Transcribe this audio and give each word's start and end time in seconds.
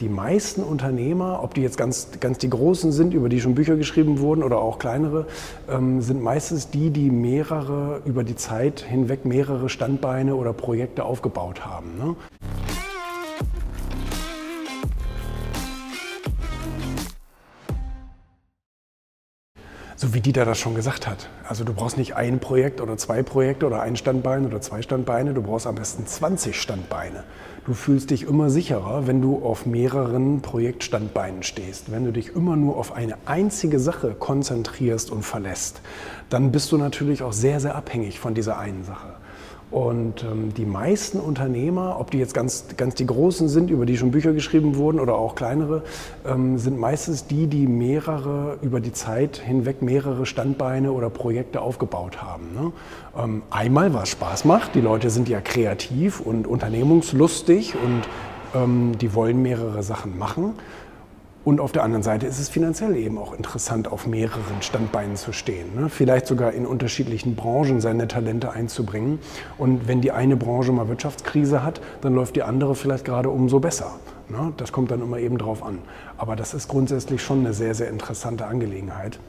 Die 0.00 0.10
meisten 0.10 0.62
Unternehmer, 0.62 1.42
ob 1.42 1.54
die 1.54 1.62
jetzt 1.62 1.78
ganz, 1.78 2.08
ganz 2.20 2.36
die 2.36 2.50
Großen 2.50 2.92
sind, 2.92 3.14
über 3.14 3.30
die 3.30 3.40
schon 3.40 3.54
Bücher 3.54 3.76
geschrieben 3.76 4.18
wurden 4.18 4.42
oder 4.42 4.58
auch 4.58 4.78
kleinere, 4.78 5.26
ähm, 5.70 6.02
sind 6.02 6.22
meistens 6.22 6.68
die, 6.68 6.90
die 6.90 7.10
mehrere, 7.10 8.02
über 8.04 8.22
die 8.22 8.36
Zeit 8.36 8.80
hinweg 8.80 9.24
mehrere 9.24 9.70
Standbeine 9.70 10.34
oder 10.34 10.52
Projekte 10.52 11.02
aufgebaut 11.02 11.64
haben. 11.64 11.96
Ne? 11.96 12.14
So 19.98 20.12
wie 20.12 20.20
Dieter 20.20 20.44
das 20.44 20.58
schon 20.58 20.74
gesagt 20.74 21.06
hat. 21.06 21.30
Also 21.48 21.64
du 21.64 21.72
brauchst 21.72 21.96
nicht 21.96 22.16
ein 22.16 22.38
Projekt 22.38 22.82
oder 22.82 22.98
zwei 22.98 23.22
Projekte 23.22 23.64
oder 23.64 23.80
ein 23.80 23.96
Standbein 23.96 24.44
oder 24.44 24.60
zwei 24.60 24.82
Standbeine, 24.82 25.32
du 25.32 25.40
brauchst 25.40 25.66
am 25.66 25.76
besten 25.76 26.06
20 26.06 26.60
Standbeine. 26.60 27.24
Du 27.64 27.72
fühlst 27.72 28.10
dich 28.10 28.24
immer 28.24 28.50
sicherer, 28.50 29.06
wenn 29.06 29.22
du 29.22 29.42
auf 29.42 29.64
mehreren 29.64 30.42
Projektstandbeinen 30.42 31.42
stehst. 31.42 31.90
Wenn 31.90 32.04
du 32.04 32.12
dich 32.12 32.36
immer 32.36 32.56
nur 32.56 32.76
auf 32.76 32.92
eine 32.92 33.16
einzige 33.24 33.80
Sache 33.80 34.14
konzentrierst 34.14 35.10
und 35.10 35.22
verlässt, 35.22 35.80
dann 36.28 36.52
bist 36.52 36.72
du 36.72 36.76
natürlich 36.76 37.22
auch 37.22 37.32
sehr, 37.32 37.58
sehr 37.58 37.74
abhängig 37.74 38.20
von 38.20 38.34
dieser 38.34 38.58
einen 38.58 38.84
Sache. 38.84 39.14
Und 39.70 40.22
ähm, 40.22 40.54
die 40.54 40.64
meisten 40.64 41.18
Unternehmer, 41.18 41.96
ob 41.98 42.12
die 42.12 42.18
jetzt 42.18 42.34
ganz, 42.34 42.66
ganz 42.76 42.94
die 42.94 43.06
Großen 43.06 43.48
sind, 43.48 43.68
über 43.68 43.84
die 43.84 43.96
schon 43.96 44.12
Bücher 44.12 44.32
geschrieben 44.32 44.76
wurden 44.76 45.00
oder 45.00 45.16
auch 45.16 45.34
kleinere, 45.34 45.82
ähm, 46.24 46.56
sind 46.56 46.78
meistens 46.78 47.26
die, 47.26 47.48
die 47.48 47.66
mehrere, 47.66 48.58
über 48.62 48.78
die 48.78 48.92
Zeit 48.92 49.38
hinweg 49.38 49.82
mehrere 49.82 50.24
Standbeine 50.24 50.92
oder 50.92 51.10
Projekte 51.10 51.60
aufgebaut 51.60 52.22
haben. 52.22 52.54
Ne? 52.54 52.72
Ähm, 53.18 53.42
einmal, 53.50 53.92
was 53.92 54.10
Spaß 54.10 54.44
macht, 54.44 54.76
die 54.76 54.80
Leute 54.80 55.10
sind 55.10 55.28
ja 55.28 55.40
kreativ 55.40 56.20
und 56.20 56.46
unternehmungslustig 56.46 57.74
und 57.74 58.02
ähm, 58.54 58.96
die 58.98 59.14
wollen 59.14 59.42
mehrere 59.42 59.82
Sachen 59.82 60.16
machen. 60.16 60.54
Und 61.46 61.60
auf 61.60 61.70
der 61.70 61.84
anderen 61.84 62.02
Seite 62.02 62.26
ist 62.26 62.40
es 62.40 62.48
finanziell 62.48 62.96
eben 62.96 63.18
auch 63.18 63.32
interessant, 63.32 63.86
auf 63.86 64.08
mehreren 64.08 64.62
Standbeinen 64.62 65.14
zu 65.14 65.32
stehen. 65.32 65.76
Ne? 65.76 65.88
Vielleicht 65.88 66.26
sogar 66.26 66.50
in 66.50 66.66
unterschiedlichen 66.66 67.36
Branchen 67.36 67.80
seine 67.80 68.08
Talente 68.08 68.50
einzubringen. 68.50 69.20
Und 69.56 69.86
wenn 69.86 70.00
die 70.00 70.10
eine 70.10 70.36
Branche 70.36 70.72
mal 70.72 70.88
Wirtschaftskrise 70.88 71.62
hat, 71.62 71.80
dann 72.00 72.16
läuft 72.16 72.34
die 72.34 72.42
andere 72.42 72.74
vielleicht 72.74 73.04
gerade 73.04 73.30
umso 73.30 73.60
besser. 73.60 73.94
Ne? 74.28 74.54
Das 74.56 74.72
kommt 74.72 74.90
dann 74.90 75.00
immer 75.00 75.20
eben 75.20 75.38
drauf 75.38 75.62
an. 75.62 75.78
Aber 76.18 76.34
das 76.34 76.52
ist 76.52 76.66
grundsätzlich 76.66 77.22
schon 77.22 77.38
eine 77.38 77.52
sehr, 77.52 77.76
sehr 77.76 77.90
interessante 77.90 78.46
Angelegenheit 78.46 79.20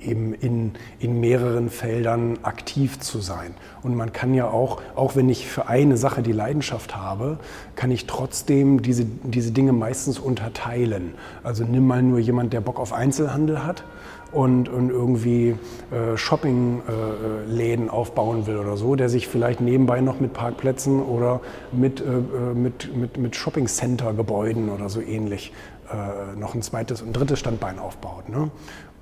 eben 0.00 0.34
in, 0.34 0.72
in 0.98 1.20
mehreren 1.20 1.70
Feldern 1.70 2.38
aktiv 2.42 2.98
zu 3.00 3.20
sein. 3.20 3.54
Und 3.82 3.94
man 3.94 4.12
kann 4.12 4.34
ja 4.34 4.48
auch, 4.48 4.80
auch 4.94 5.16
wenn 5.16 5.28
ich 5.28 5.46
für 5.46 5.68
eine 5.68 5.96
Sache 5.96 6.22
die 6.22 6.32
Leidenschaft 6.32 6.96
habe, 6.96 7.38
kann 7.74 7.90
ich 7.90 8.06
trotzdem 8.06 8.82
diese, 8.82 9.04
diese 9.04 9.52
Dinge 9.52 9.72
meistens 9.72 10.18
unterteilen. 10.18 11.14
Also 11.42 11.64
nimm 11.64 11.86
mal 11.86 12.02
nur 12.02 12.18
jemand, 12.18 12.52
der 12.52 12.60
Bock 12.60 12.78
auf 12.78 12.92
Einzelhandel 12.92 13.64
hat 13.64 13.84
und, 14.32 14.68
und 14.68 14.90
irgendwie 14.90 15.56
äh, 15.90 16.16
Shoppingläden 16.16 17.86
äh, 17.86 17.90
aufbauen 17.90 18.46
will 18.46 18.58
oder 18.58 18.76
so, 18.76 18.96
der 18.96 19.08
sich 19.08 19.28
vielleicht 19.28 19.60
nebenbei 19.60 20.00
noch 20.00 20.20
mit 20.20 20.32
Parkplätzen 20.32 21.02
oder 21.02 21.40
mit, 21.72 22.00
äh, 22.00 22.04
äh 22.04 22.54
mit, 22.54 22.94
mit, 22.94 23.16
mit 23.16 23.36
Shoppingcenter-Gebäuden 23.36 24.68
oder 24.68 24.88
so 24.88 25.00
ähnlich 25.00 25.52
äh, 25.90 26.38
noch 26.38 26.54
ein 26.54 26.62
zweites 26.62 27.02
und 27.02 27.12
drittes 27.12 27.38
Standbein 27.38 27.78
aufbaut. 27.78 28.28
Ne? 28.28 28.50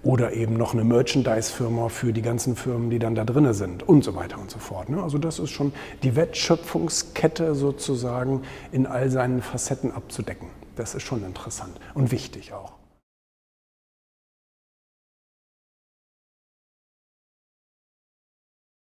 Oder 0.05 0.35
eben 0.35 0.57
noch 0.57 0.75
eine 0.75 0.85
Merchandise-Firma 0.85 1.89
für 1.89 2.13
die 2.13 2.21
ganzen 2.21 2.57
Firmen, 2.57 2.91
die 2.91 2.99
dann 2.99 3.15
da 3.15 3.25
drin 3.25 3.53
sind 3.55 3.83
und 3.83 4.05
so 4.05 4.15
weiter 4.15 4.39
und 4.39 4.51
so 4.51 4.59
fort. 4.59 4.91
Ne? 4.91 5.03
Also 5.03 5.17
das 5.17 5.39
ist 5.39 5.51
schon 5.51 5.73
die 6.03 6.15
Wertschöpfungskette 6.15 7.55
sozusagen 7.55 8.43
in 8.71 8.87
all 8.87 9.11
seinen 9.11 9.41
Facetten 9.41 9.91
abzudecken. 9.93 10.49
Das 10.77 10.95
ist 10.95 11.05
schon 11.05 11.25
interessant 11.25 11.81
und 11.95 12.13
wichtig 12.13 12.53
auch. 12.53 12.84